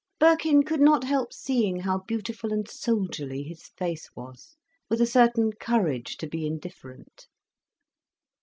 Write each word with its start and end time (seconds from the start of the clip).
Birkin 0.19 0.63
could 0.63 0.81
not 0.81 1.03
help 1.03 1.31
seeing 1.31 1.81
how 1.81 1.99
beautiful 1.99 2.51
and 2.51 2.67
soldierly 2.67 3.43
his 3.43 3.67
face 3.67 4.09
was, 4.15 4.55
with 4.89 4.99
a 4.99 5.05
certain 5.05 5.53
courage 5.53 6.17
to 6.17 6.25
be 6.25 6.43
indifferent. 6.47 7.27